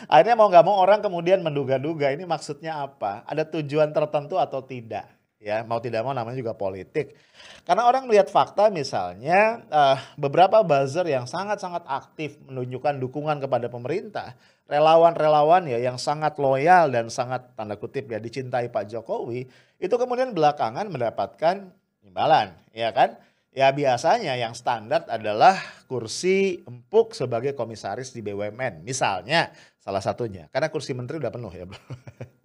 Akhirnya 0.05 0.37
mau 0.37 0.53
nggak 0.53 0.65
mau 0.69 0.77
orang 0.77 1.01
kemudian 1.01 1.41
menduga-duga 1.41 2.13
ini 2.13 2.29
maksudnya 2.29 2.85
apa, 2.85 3.25
ada 3.25 3.49
tujuan 3.49 3.89
tertentu 3.89 4.37
atau 4.37 4.61
tidak 4.61 5.09
ya 5.39 5.63
mau 5.63 5.79
tidak 5.79 6.03
mau 6.03 6.11
namanya 6.11 6.35
juga 6.35 6.51
politik 6.51 7.15
karena 7.63 7.87
orang 7.87 8.11
melihat 8.11 8.27
fakta 8.27 8.75
misalnya 8.75 9.63
uh, 9.71 9.95
beberapa 10.19 10.67
buzzer 10.67 11.07
yang 11.07 11.31
sangat-sangat 11.31 11.87
aktif 11.87 12.35
menunjukkan 12.43 12.99
dukungan 12.99 13.39
kepada 13.39 13.71
pemerintah 13.71 14.35
relawan-relawan 14.69 15.65
ya 15.65 15.81
yang 15.81 15.97
sangat 15.97 16.37
loyal 16.37 16.93
dan 16.93 17.09
sangat 17.09 17.57
tanda 17.57 17.81
kutip 17.81 18.05
ya 18.13 18.21
dicintai 18.21 18.69
Pak 18.69 18.93
Jokowi 18.93 19.49
itu 19.81 19.95
kemudian 19.97 20.37
belakangan 20.37 20.93
mendapatkan 20.93 21.73
imbalan 22.05 22.53
ya 22.77 22.93
kan? 22.93 23.17
Ya 23.57 23.73
biasanya 23.73 24.37
yang 24.37 24.53
standar 24.53 25.09
adalah 25.09 25.57
kursi 25.89 26.63
empuk 26.69 27.17
sebagai 27.17 27.57
komisaris 27.57 28.13
di 28.13 28.21
BUMN 28.21 28.85
misalnya 28.85 29.51
salah 29.81 30.05
satunya. 30.05 30.47
Karena 30.53 30.69
kursi 30.69 30.93
menteri 30.93 31.17
udah 31.19 31.33
penuh 31.33 31.51
ya 31.51 31.65
bro. 31.67 31.81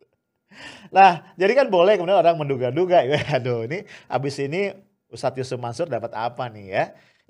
Nah, 0.93 1.33
jadi 1.33 1.57
kan 1.57 1.67
boleh 1.73 1.97
kemudian 1.97 2.21
orang 2.21 2.37
menduga-duga, 2.37 3.01
ya, 3.01 3.17
aduh 3.41 3.65
ini 3.65 3.81
habis 4.05 4.37
ini 4.37 4.69
Ustadz 5.09 5.41
Yusuf 5.41 5.57
Mansur 5.57 5.89
dapat 5.89 6.13
apa 6.13 6.45
nih 6.53 6.65
ya? 6.69 6.83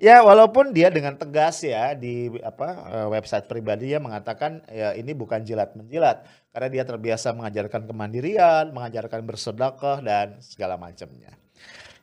Ya 0.04 0.20
walaupun 0.20 0.76
dia 0.76 0.92
dengan 0.92 1.16
tegas 1.16 1.64
ya 1.64 1.96
di 1.96 2.28
apa 2.44 2.68
eh, 2.92 3.08
website 3.08 3.48
pribadinya 3.48 4.04
mengatakan 4.04 4.60
ya 4.68 4.92
ini 4.92 5.16
bukan 5.16 5.40
jilat 5.40 5.72
menjilat 5.72 6.28
karena 6.52 6.68
dia 6.68 6.84
terbiasa 6.84 7.32
mengajarkan 7.32 7.88
kemandirian, 7.88 8.68
mengajarkan 8.76 9.24
bersedekah 9.24 10.04
dan 10.04 10.36
segala 10.44 10.76
macamnya. 10.76 11.32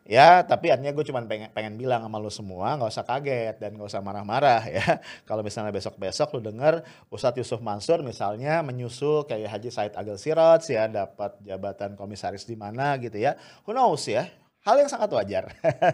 Ya, 0.02 0.42
tapi 0.42 0.74
artinya 0.74 0.90
gue 0.98 1.06
cuma 1.06 1.22
pengen, 1.30 1.54
pengen 1.54 1.78
bilang 1.78 2.02
sama 2.02 2.18
lu 2.18 2.34
semua, 2.34 2.74
nggak 2.74 2.90
usah 2.90 3.06
kaget 3.06 3.56
dan 3.62 3.78
nggak 3.78 3.86
usah 3.86 4.02
marah-marah 4.02 4.66
ya. 4.66 4.98
Kalau 5.30 5.46
misalnya 5.46 5.70
besok-besok 5.70 6.36
lu 6.36 6.42
denger 6.42 6.82
Ustadz 7.14 7.38
Yusuf 7.38 7.62
Mansur 7.62 8.02
misalnya 8.02 8.66
menyusul 8.66 9.30
kayak 9.30 9.62
Haji 9.62 9.70
Said 9.70 9.94
Agil 9.94 10.18
Sirot 10.18 10.66
ya 10.66 10.90
dapat 10.90 11.38
jabatan 11.46 11.94
komisaris 11.94 12.50
di 12.50 12.58
mana 12.58 12.98
gitu 12.98 13.22
ya. 13.22 13.38
Who 13.64 13.78
knows 13.78 14.10
ya, 14.10 14.26
hal 14.66 14.76
yang 14.78 14.90
sangat 14.90 15.10
wajar. 15.14 15.44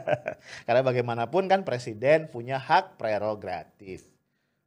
Karena 0.68 0.82
bagaimanapun 0.84 1.48
kan 1.48 1.64
presiden 1.64 2.28
punya 2.28 2.60
hak 2.60 3.00
prerogatif. 3.00 4.08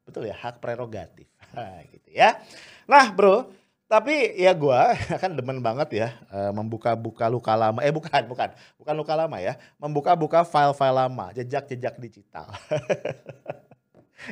Betul 0.05 0.33
ya, 0.33 0.37
hak 0.37 0.59
prerogatif. 0.59 1.29
gitu 1.93 2.09
ya. 2.11 2.41
Nah, 2.89 3.13
Bro, 3.13 3.53
tapi 3.91 4.39
ya 4.39 4.55
gue 4.57 4.81
kan 5.23 5.35
demen 5.35 5.59
banget 5.61 5.89
ya 6.07 6.09
eh, 6.33 6.53
membuka-buka 6.55 7.29
luka 7.29 7.53
lama. 7.55 7.85
Eh 7.85 7.93
bukan, 7.93 8.25
bukan. 8.27 8.51
Bukan 8.81 8.95
luka 8.97 9.15
lama 9.15 9.37
ya. 9.39 9.61
Membuka-buka 9.77 10.43
file-file 10.49 10.97
lama, 10.97 11.33
jejak-jejak 11.37 12.01
digital. 12.01 12.49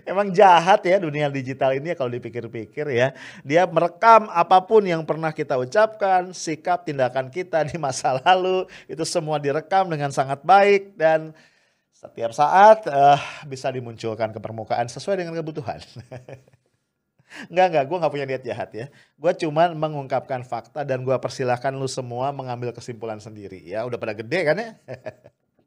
Emang 0.05 0.29
jahat 0.33 0.85
ya 0.85 1.01
dunia 1.01 1.33
digital 1.33 1.73
ini 1.77 1.93
ya 1.93 1.97
kalau 1.97 2.13
dipikir-pikir 2.13 2.87
ya. 2.93 3.17
Dia 3.41 3.65
merekam 3.65 4.29
apa 4.29 4.61
pun 4.65 4.85
yang 4.85 5.03
pernah 5.05 5.33
kita 5.33 5.57
ucapkan, 5.57 6.33
sikap, 6.37 6.85
tindakan 6.85 7.33
kita 7.33 7.65
di 7.65 7.81
masa 7.81 8.21
lalu. 8.21 8.69
Itu 8.85 9.03
semua 9.09 9.41
direkam 9.41 9.89
dengan 9.89 10.13
sangat 10.13 10.45
baik 10.45 10.97
dan 10.99 11.33
setiap 11.99 12.31
saat 12.31 12.87
uh, 12.87 13.19
bisa 13.49 13.73
dimunculkan 13.75 14.31
ke 14.31 14.39
permukaan 14.39 14.87
sesuai 14.87 15.25
dengan 15.25 15.35
kebutuhan. 15.35 15.83
Enggak, 17.53 17.67
enggak, 17.69 17.85
gue 17.93 17.97
gak 18.01 18.13
punya 18.13 18.27
niat 18.27 18.41
jahat 18.41 18.71
ya. 18.73 18.87
Gue 19.21 19.33
cuman 19.37 19.77
mengungkapkan 19.77 20.41
fakta 20.49 20.81
dan 20.81 21.05
gue 21.05 21.13
persilahkan 21.13 21.77
lu 21.77 21.85
semua 21.85 22.33
mengambil 22.33 22.73
kesimpulan 22.73 23.21
sendiri 23.21 23.61
ya. 23.69 23.85
Udah 23.85 24.01
pada 24.01 24.17
gede 24.17 24.41
kan 24.49 24.57
ya? 24.57 24.71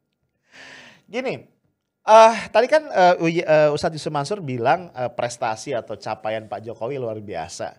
Gini, 1.13 1.45
uh, 2.05 2.33
tadi 2.49 2.67
kan 2.69 2.83
uh, 2.89 3.15
uh, 3.19 3.69
Ustadz 3.75 3.97
Yusuf 3.97 4.13
Mansur 4.13 4.39
bilang 4.41 4.89
uh, 4.93 5.09
prestasi 5.11 5.75
atau 5.75 5.97
capaian 5.97 6.45
Pak 6.45 6.65
Jokowi 6.65 6.97
luar 6.97 7.17
biasa. 7.19 7.77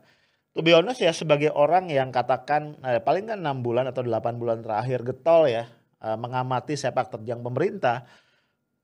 To 0.52 0.60
be 0.60 0.76
honest 0.76 1.00
ya 1.00 1.16
sebagai 1.16 1.48
orang 1.56 1.88
yang 1.88 2.12
katakan 2.12 2.76
uh, 2.84 3.00
paling 3.00 3.24
kan 3.24 3.40
6 3.40 3.64
bulan 3.64 3.88
atau 3.88 4.04
8 4.04 4.36
bulan 4.36 4.60
terakhir 4.60 5.00
getol 5.00 5.48
ya 5.48 5.64
uh, 6.04 6.16
mengamati 6.20 6.76
sepak 6.76 7.08
terjang 7.08 7.40
pemerintah. 7.40 8.04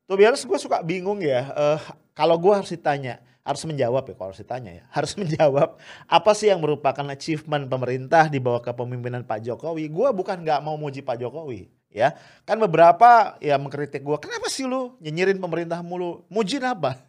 To 0.09 0.17
be 0.17 0.25
honest 0.25 0.49
gue 0.49 0.57
suka 0.57 0.81
bingung 0.81 1.21
ya 1.21 1.53
uh, 1.53 1.79
kalau 2.17 2.41
gue 2.41 2.53
harus 2.57 2.73
ditanya 2.73 3.21
harus 3.49 3.65
menjawab 3.65 4.05
ya 4.05 4.15
kalau 4.17 4.29
harus 4.29 4.41
ditanya 4.45 4.71
ya 4.77 4.85
harus 4.93 5.13
menjawab 5.21 5.81
apa 6.05 6.31
sih 6.37 6.53
yang 6.53 6.61
merupakan 6.61 7.05
achievement 7.09 7.65
pemerintah 7.65 8.29
di 8.29 8.37
bawah 8.41 8.61
kepemimpinan 8.61 9.25
Pak 9.25 9.41
Jokowi 9.41 9.89
gue 9.89 10.09
bukan 10.13 10.45
nggak 10.45 10.61
mau 10.61 10.77
muji 10.77 11.01
Pak 11.01 11.17
Jokowi 11.17 11.73
ya 11.89 12.13
kan 12.45 12.61
beberapa 12.61 13.41
ya 13.41 13.57
mengkritik 13.57 14.05
gue 14.05 14.17
kenapa 14.21 14.47
sih 14.53 14.69
lu 14.69 14.97
nyinyirin 15.01 15.41
pemerintah 15.41 15.81
mulu 15.81 16.25
mujin 16.29 16.63
apa 16.65 17.01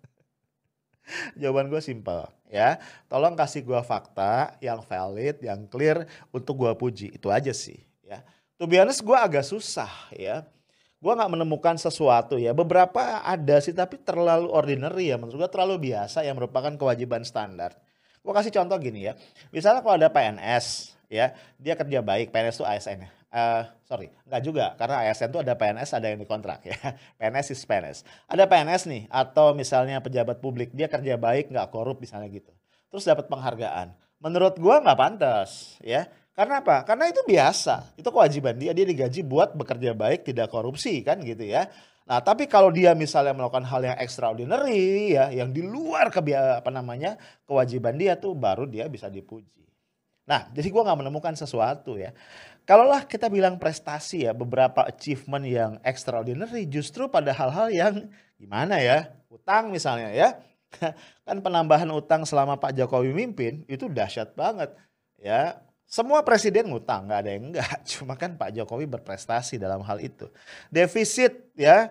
jawaban 1.40 1.70
gue 1.70 1.80
simpel 1.82 2.26
ya 2.50 2.82
tolong 3.06 3.38
kasih 3.38 3.62
gue 3.62 3.80
fakta 3.86 4.58
yang 4.58 4.82
valid 4.82 5.38
yang 5.42 5.66
clear 5.70 6.06
untuk 6.34 6.66
gue 6.66 6.72
puji 6.74 7.14
itu 7.14 7.30
aja 7.30 7.54
sih 7.54 7.78
ya 8.02 8.22
to 8.58 8.66
be 8.66 8.78
honest 8.78 9.06
gue 9.06 9.14
agak 9.14 9.46
susah 9.46 9.90
ya 10.14 10.42
gue 11.00 11.12
nggak 11.16 11.32
menemukan 11.32 11.80
sesuatu 11.80 12.36
ya. 12.36 12.52
Beberapa 12.52 13.24
ada 13.24 13.56
sih 13.64 13.72
tapi 13.72 13.96
terlalu 13.96 14.52
ordinary 14.52 15.08
ya. 15.08 15.16
Menurut 15.16 15.48
gue 15.48 15.50
terlalu 15.50 15.90
biasa 15.90 16.28
yang 16.28 16.36
merupakan 16.36 16.68
kewajiban 16.76 17.24
standar. 17.24 17.72
Gue 18.20 18.32
kasih 18.36 18.52
contoh 18.52 18.76
gini 18.76 19.08
ya. 19.08 19.16
Misalnya 19.48 19.80
kalau 19.80 19.96
ada 19.96 20.12
PNS 20.12 20.92
ya, 21.08 21.32
dia 21.56 21.74
kerja 21.74 22.04
baik. 22.04 22.28
PNS 22.28 22.60
itu 22.60 22.66
ASN 22.68 23.08
ya. 23.08 23.10
Uh, 23.30 23.62
sorry, 23.86 24.10
nggak 24.26 24.42
juga 24.42 24.74
karena 24.76 25.06
ASN 25.06 25.30
itu 25.30 25.40
ada 25.40 25.54
PNS 25.54 25.90
ada 25.96 26.06
yang 26.10 26.20
dikontrak 26.20 26.60
ya. 26.66 26.76
PNS 27.18 27.54
is 27.54 27.62
PNS. 27.64 27.98
Ada 28.26 28.44
PNS 28.50 28.82
nih 28.90 29.02
atau 29.10 29.54
misalnya 29.54 30.02
pejabat 30.02 30.42
publik 30.42 30.74
dia 30.74 30.90
kerja 30.90 31.16
baik 31.16 31.50
nggak 31.50 31.70
korup 31.70 32.02
misalnya 32.02 32.28
gitu. 32.30 32.50
Terus 32.90 33.06
dapat 33.06 33.30
penghargaan. 33.30 33.94
Menurut 34.20 34.58
gua 34.58 34.82
nggak 34.82 34.98
pantas 34.98 35.80
ya. 35.80 36.10
Karena 36.30 36.62
apa? 36.62 36.86
Karena 36.88 37.10
itu 37.10 37.20
biasa. 37.26 37.96
Itu 38.00 38.08
kewajiban 38.08 38.56
dia. 38.56 38.72
Dia 38.72 38.86
digaji 38.86 39.20
buat 39.26 39.52
bekerja 39.52 39.92
baik, 39.92 40.24
tidak 40.24 40.48
korupsi 40.48 41.04
kan 41.04 41.20
gitu 41.20 41.44
ya. 41.44 41.68
Nah, 42.08 42.18
tapi 42.24 42.50
kalau 42.50 42.72
dia 42.74 42.90
misalnya 42.96 43.36
melakukan 43.36 43.62
hal 43.62 43.86
yang 43.86 43.98
extraordinary 44.00 45.14
ya, 45.14 45.30
yang 45.30 45.54
di 45.54 45.62
luar 45.62 46.10
kebia 46.10 46.58
apa 46.58 46.70
namanya 46.72 47.14
kewajiban 47.46 47.94
dia 47.94 48.18
tuh 48.18 48.34
baru 48.34 48.66
dia 48.66 48.90
bisa 48.90 49.06
dipuji. 49.06 49.62
Nah, 50.26 50.50
jadi 50.50 50.70
gua 50.74 50.90
nggak 50.90 51.06
menemukan 51.06 51.34
sesuatu 51.38 51.98
ya. 51.98 52.10
Kalaulah 52.70 53.02
kita 53.02 53.26
bilang 53.26 53.58
prestasi 53.58 54.30
ya, 54.30 54.30
beberapa 54.30 54.86
achievement 54.86 55.42
yang 55.42 55.82
extraordinary 55.82 56.70
justru 56.70 57.10
pada 57.10 57.34
hal-hal 57.34 57.66
yang 57.74 57.94
gimana 58.38 58.78
ya, 58.78 59.10
utang 59.26 59.74
misalnya 59.74 60.14
ya. 60.14 60.38
kan 61.26 61.42
penambahan 61.42 61.90
utang 61.90 62.22
selama 62.22 62.54
Pak 62.54 62.78
Jokowi 62.78 63.10
mimpin 63.10 63.66
itu 63.66 63.90
dahsyat 63.90 64.38
banget 64.38 64.70
ya 65.18 65.58
semua 65.90 66.22
presiden 66.22 66.70
ngutang, 66.70 67.10
nggak 67.10 67.18
ada 67.18 67.30
yang 67.34 67.44
enggak. 67.50 67.74
Cuma 67.90 68.14
kan 68.14 68.38
Pak 68.38 68.54
Jokowi 68.54 68.86
berprestasi 68.86 69.58
dalam 69.58 69.82
hal 69.82 69.98
itu. 69.98 70.30
Defisit 70.70 71.50
ya, 71.58 71.90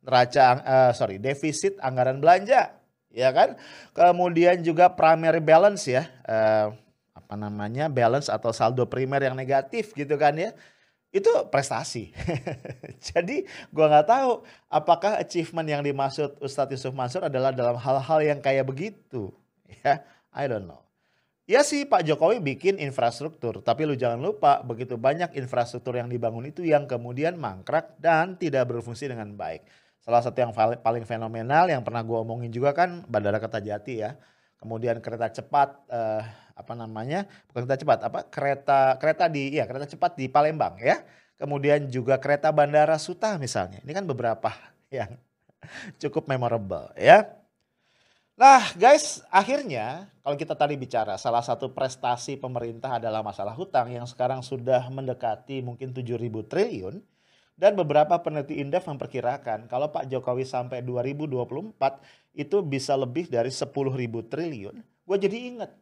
neraca, 0.00 0.64
uh, 0.64 0.92
sorry, 0.96 1.20
defisit 1.20 1.76
anggaran 1.84 2.24
belanja, 2.24 2.72
ya 3.12 3.28
kan. 3.36 3.60
Kemudian 3.92 4.64
juga 4.64 4.88
primary 4.88 5.44
balance 5.44 5.84
ya, 5.84 6.08
uh, 6.24 6.72
apa 7.26 7.34
namanya 7.34 7.90
balance 7.90 8.30
atau 8.30 8.54
saldo 8.54 8.86
primer 8.86 9.26
yang 9.26 9.34
negatif 9.34 9.90
gitu 9.98 10.14
kan 10.14 10.38
ya. 10.38 10.54
Itu 11.10 11.28
prestasi. 11.50 12.14
Jadi 13.10 13.42
gua 13.74 13.90
nggak 13.90 14.06
tahu 14.06 14.46
apakah 14.70 15.18
achievement 15.18 15.66
yang 15.66 15.82
dimaksud 15.82 16.38
Ustadz 16.38 16.78
Yusuf 16.78 16.94
Mansur 16.94 17.26
adalah 17.26 17.50
dalam 17.50 17.74
hal-hal 17.74 18.18
yang 18.22 18.38
kayak 18.38 18.64
begitu. 18.64 19.34
Ya, 19.82 20.06
I 20.30 20.46
don't 20.46 20.70
know. 20.70 20.86
Ya 21.46 21.62
sih 21.62 21.86
Pak 21.86 22.02
Jokowi 22.02 22.42
bikin 22.42 22.74
infrastruktur, 22.82 23.62
tapi 23.62 23.86
lu 23.86 23.94
jangan 23.94 24.18
lupa 24.18 24.66
begitu 24.66 24.98
banyak 24.98 25.30
infrastruktur 25.38 25.94
yang 25.94 26.10
dibangun 26.10 26.50
itu 26.50 26.66
yang 26.66 26.90
kemudian 26.90 27.38
mangkrak 27.38 27.94
dan 28.02 28.34
tidak 28.34 28.66
berfungsi 28.66 29.06
dengan 29.06 29.30
baik. 29.34 29.62
Salah 30.02 30.22
satu 30.22 30.38
yang 30.38 30.50
paling 30.54 31.06
fenomenal 31.06 31.66
yang 31.66 31.86
pernah 31.86 32.02
gue 32.02 32.18
omongin 32.18 32.50
juga 32.50 32.74
kan 32.74 33.06
Bandara 33.06 33.38
Kertajati 33.38 33.94
ya. 33.94 34.18
Kemudian 34.56 34.98
kereta 35.04 35.28
cepat 35.28 35.84
eh, 35.92 36.22
apa 36.56 36.72
namanya? 36.72 37.28
Bukan 37.52 37.68
kereta 37.68 37.78
cepat, 37.80 37.98
apa? 38.08 38.20
Kereta 38.26 38.96
kereta 38.96 39.24
di 39.28 39.56
ya 39.60 39.68
kereta 39.68 39.84
cepat 39.84 40.16
di 40.16 40.26
Palembang 40.32 40.80
ya. 40.80 41.04
Kemudian 41.36 41.92
juga 41.92 42.16
kereta 42.16 42.48
Bandara 42.48 42.96
Suta 42.96 43.36
misalnya. 43.36 43.84
Ini 43.84 43.92
kan 43.92 44.08
beberapa 44.08 44.50
yang 44.94 45.12
cukup 46.00 46.24
memorable 46.28 46.88
ya. 46.96 47.28
Nah 48.36 48.60
guys, 48.76 49.24
akhirnya 49.32 50.12
kalau 50.20 50.36
kita 50.36 50.52
tadi 50.52 50.76
bicara 50.76 51.16
salah 51.16 51.40
satu 51.40 51.72
prestasi 51.72 52.36
pemerintah 52.36 53.00
adalah 53.00 53.24
masalah 53.24 53.56
hutang 53.56 53.88
yang 53.88 54.04
sekarang 54.04 54.44
sudah 54.44 54.84
mendekati 54.92 55.64
mungkin 55.64 55.96
7.000 55.96 56.20
triliun. 56.44 57.00
Dan 57.56 57.72
beberapa 57.72 58.20
peneliti 58.20 58.60
Indef 58.60 58.84
memperkirakan 58.84 59.64
kalau 59.64 59.88
Pak 59.88 60.12
Jokowi 60.12 60.44
sampai 60.44 60.84
2024 60.84 61.72
itu 62.36 62.56
bisa 62.60 62.92
lebih 62.92 63.32
dari 63.32 63.48
10.000 63.48 63.72
triliun. 64.28 64.76
Gue 64.84 65.16
jadi 65.16 65.36
inget 65.40 65.72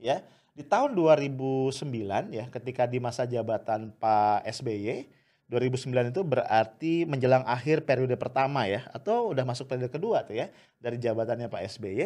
ya, 0.00 0.24
di 0.56 0.64
tahun 0.64 0.96
2009 0.96 1.84
ya 2.32 2.48
ketika 2.48 2.88
di 2.88 2.96
masa 2.96 3.28
jabatan 3.28 3.92
Pak 4.00 4.48
SBY 4.48 5.04
2009 5.52 6.16
itu 6.16 6.22
berarti 6.24 6.94
menjelang 7.04 7.44
akhir 7.44 7.84
periode 7.84 8.16
pertama 8.16 8.64
ya 8.64 8.88
atau 8.90 9.30
udah 9.30 9.44
masuk 9.44 9.68
periode 9.68 9.92
kedua 9.92 10.24
tuh 10.24 10.34
ya 10.34 10.48
dari 10.80 10.96
jabatannya 10.96 11.52
Pak 11.52 11.62
SBY 11.76 12.00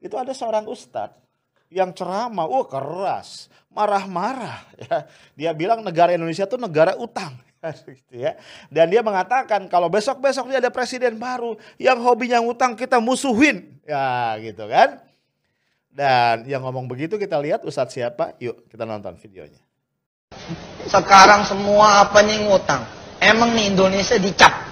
itu 0.00 0.14
ada 0.16 0.32
seorang 0.32 0.64
ustadz 0.66 1.20
yang 1.72 1.88
ceramah, 1.96 2.44
oh 2.44 2.68
keras, 2.68 3.48
marah-marah 3.72 4.60
ya. 4.76 4.96
Dia 5.32 5.50
bilang 5.56 5.80
negara 5.80 6.12
Indonesia 6.12 6.44
tuh 6.44 6.60
negara 6.60 6.92
utang 7.00 7.32
gitu 7.86 8.14
ya. 8.18 8.34
Dan 8.68 8.90
dia 8.90 9.00
mengatakan 9.00 9.70
kalau 9.70 9.86
besok-besok 9.86 10.50
dia 10.50 10.58
ada 10.58 10.72
presiden 10.72 11.16
baru 11.16 11.54
yang 11.78 12.02
hobinya 12.02 12.42
ngutang 12.42 12.74
kita 12.74 12.98
musuhin. 12.98 13.78
Ya 13.86 14.34
gitu 14.42 14.66
kan. 14.66 14.98
Dan 15.92 16.48
yang 16.48 16.64
ngomong 16.64 16.88
begitu 16.88 17.20
kita 17.20 17.36
lihat 17.38 17.62
ustadz 17.62 17.94
siapa? 17.94 18.34
Yuk 18.40 18.66
kita 18.66 18.88
nonton 18.88 19.14
videonya. 19.20 19.60
Sekarang 20.88 21.44
semua 21.44 22.08
apa 22.08 22.24
nih 22.24 22.48
ngutang. 22.48 22.82
Emang 23.22 23.54
nih 23.54 23.70
Indonesia 23.70 24.18
dicap 24.18 24.71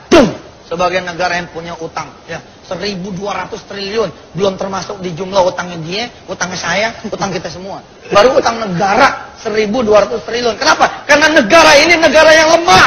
sebagai 0.70 1.02
negara 1.02 1.34
yang 1.34 1.50
punya 1.50 1.74
utang. 1.82 2.06
Ya, 2.30 2.38
1200 2.70 3.58
triliun. 3.66 4.08
Belum 4.38 4.54
termasuk 4.54 5.02
di 5.02 5.10
jumlah 5.18 5.42
utangnya 5.42 5.82
dia, 5.82 6.06
utangnya 6.30 6.58
saya, 6.62 6.88
utang 7.10 7.34
kita 7.34 7.50
semua. 7.50 7.82
Baru 8.14 8.38
utang 8.38 8.62
negara 8.62 9.34
1200 9.42 10.22
triliun. 10.22 10.54
Kenapa? 10.54 11.02
Karena 11.10 11.26
negara 11.34 11.74
ini 11.74 11.98
negara 11.98 12.30
yang 12.30 12.54
lemah. 12.54 12.86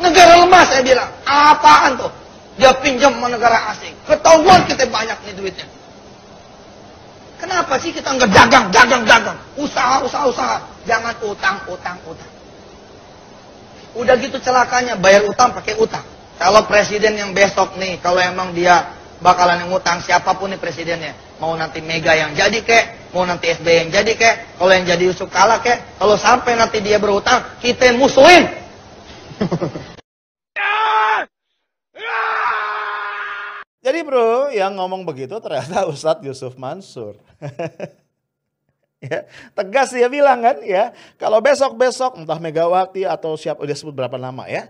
Negara 0.00 0.32
lemah 0.40 0.62
saya 0.64 0.80
bilang. 0.80 1.08
Apaan 1.28 2.00
tuh? 2.00 2.08
Dia 2.56 2.72
pinjam 2.80 3.12
sama 3.12 3.28
negara 3.28 3.76
asing. 3.76 3.92
Ketahuan 4.08 4.64
kita 4.64 4.88
banyak 4.88 5.16
nih 5.28 5.34
duitnya. 5.36 5.68
Kenapa 7.40 7.76
sih 7.80 7.92
kita 7.92 8.08
nggak 8.16 8.32
dagang, 8.32 8.68
dagang, 8.72 9.02
dagang? 9.04 9.38
Usaha, 9.56 10.00
usaha, 10.04 10.28
usaha. 10.28 10.56
Jangan 10.84 11.12
utang, 11.24 11.56
utang, 11.68 11.96
utang. 12.04 12.32
Udah 13.96 14.14
gitu 14.20 14.36
celakanya, 14.40 14.96
bayar 15.00 15.24
utang 15.24 15.52
pakai 15.56 15.76
utang. 15.80 16.04
Kalau 16.40 16.64
presiden 16.64 17.20
yang 17.20 17.36
besok 17.36 17.76
nih, 17.76 18.00
kalau 18.00 18.16
emang 18.16 18.56
dia 18.56 18.96
bakalan 19.20 19.60
yang 19.60 19.76
utang, 19.76 20.00
siapa 20.00 20.32
pun 20.32 20.48
nih 20.48 20.56
presidennya. 20.56 21.12
Mau 21.36 21.52
nanti 21.52 21.84
Mega 21.84 22.16
yang 22.16 22.32
jadi 22.32 22.64
kek, 22.64 23.12
mau 23.12 23.28
nanti 23.28 23.52
SB 23.52 23.68
yang 23.68 23.92
jadi 23.92 24.08
kek, 24.16 24.56
kalau 24.56 24.72
yang 24.72 24.88
jadi 24.88 25.04
Yusuf 25.12 25.28
kalah 25.28 25.60
kek, 25.60 26.00
kalau 26.00 26.16
sampai 26.16 26.56
nanti 26.56 26.80
dia 26.80 26.96
berutang, 26.96 27.44
kita 27.60 27.92
yang 27.92 28.00
musuhin. 28.00 28.48
Jadi 33.80 34.04
bro, 34.04 34.52
yang 34.52 34.76
ngomong 34.76 35.08
begitu 35.08 35.40
ternyata 35.40 35.88
Ustadz 35.88 36.20
Yusuf 36.20 36.52
Mansur. 36.60 37.16
ya, 39.08 39.24
tegas 39.56 39.88
dia 39.88 40.04
bilang 40.12 40.44
kan 40.44 40.60
ya, 40.60 40.92
kalau 41.16 41.40
besok-besok 41.40 42.20
entah 42.20 42.36
Megawati 42.36 43.08
atau 43.08 43.40
siapa 43.40 43.64
dia 43.64 43.72
sebut 43.72 43.96
berapa 43.96 44.20
nama 44.20 44.44
ya. 44.52 44.68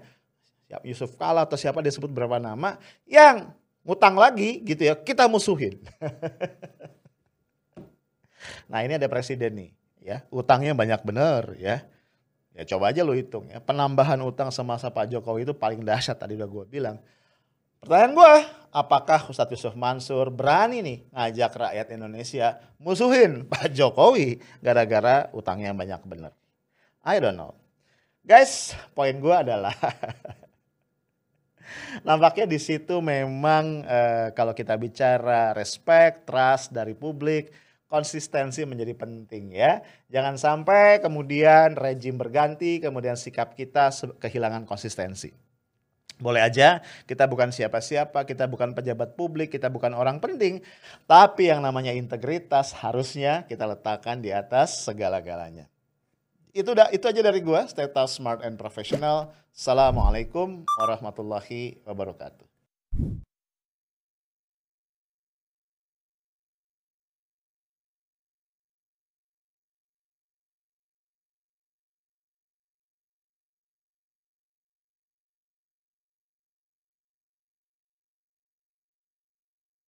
Siap 0.70 0.86
Yusuf 0.86 1.18
Kala 1.18 1.42
atau 1.42 1.58
siapa 1.58 1.82
dia 1.82 1.90
sebut 1.90 2.06
berapa 2.06 2.38
nama 2.38 2.78
yang 3.02 3.50
ngutang 3.82 4.14
lagi 4.14 4.62
gitu 4.62 4.86
ya, 4.86 4.94
kita 4.94 5.26
musuhin. 5.26 5.82
nah, 8.70 8.86
ini 8.86 8.94
ada 8.94 9.10
presiden 9.10 9.58
nih 9.58 9.70
ya, 9.98 10.22
utangnya 10.30 10.70
banyak 10.78 11.02
bener 11.02 11.58
ya. 11.58 11.82
Ya 12.54 12.62
coba 12.70 12.94
aja 12.94 13.02
lo 13.02 13.18
hitung 13.18 13.50
ya, 13.50 13.58
penambahan 13.58 14.22
utang 14.22 14.54
semasa 14.54 14.94
Pak 14.94 15.10
Jokowi 15.10 15.42
itu 15.42 15.58
paling 15.58 15.82
dahsyat 15.82 16.22
tadi 16.22 16.38
udah 16.38 16.46
gue 16.46 16.64
bilang. 16.70 17.02
Pertanyaan 17.82 18.14
gue, 18.14 18.34
apakah 18.70 19.26
Ustadz 19.26 19.50
Yusuf 19.50 19.74
Mansur 19.74 20.30
berani 20.30 20.86
nih 20.86 20.98
ngajak 21.10 21.50
rakyat 21.50 21.86
Indonesia 21.98 22.62
musuhin 22.78 23.42
Pak 23.50 23.74
Jokowi 23.74 24.38
gara-gara 24.62 25.34
utangnya 25.34 25.74
banyak 25.74 25.98
bener? 26.06 26.30
I 27.02 27.18
don't 27.18 27.34
know. 27.34 27.58
Guys, 28.22 28.78
poin 28.94 29.18
gue 29.18 29.34
adalah 29.34 29.74
nampaknya 32.06 32.46
di 32.46 32.58
situ 32.58 32.98
memang 32.98 33.84
eh, 33.84 34.28
kalau 34.34 34.54
kita 34.54 34.74
bicara 34.76 35.52
respect, 35.52 36.28
trust 36.28 36.74
dari 36.74 36.94
publik, 36.96 37.50
konsistensi 37.90 38.62
menjadi 38.62 38.94
penting 38.94 39.50
ya. 39.50 39.82
Jangan 40.06 40.38
sampai 40.38 41.02
kemudian 41.02 41.74
rejim 41.74 42.14
berganti, 42.14 42.78
kemudian 42.78 43.18
sikap 43.18 43.58
kita 43.58 43.90
kehilangan 44.22 44.62
konsistensi. 44.62 45.34
Boleh 46.20 46.44
aja 46.44 46.84
kita 47.08 47.24
bukan 47.26 47.48
siapa-siapa, 47.50 48.28
kita 48.28 48.44
bukan 48.46 48.76
pejabat 48.76 49.16
publik, 49.16 49.50
kita 49.50 49.72
bukan 49.72 49.96
orang 49.96 50.20
penting. 50.20 50.60
Tapi 51.08 51.48
yang 51.48 51.64
namanya 51.64 51.96
integritas 51.96 52.76
harusnya 52.76 53.48
kita 53.48 53.64
letakkan 53.64 54.20
di 54.20 54.30
atas 54.30 54.84
segala-galanya. 54.84 55.66
Itu 56.50 56.74
udah 56.74 56.90
itu 56.90 57.06
aja 57.06 57.22
dari 57.22 57.38
gua, 57.38 57.62
stay 57.70 57.86
smart 58.10 58.42
and 58.42 58.58
professional. 58.58 59.30
Assalamualaikum 59.54 60.66
warahmatullahi 60.82 61.78
wabarakatuh. 61.86 62.46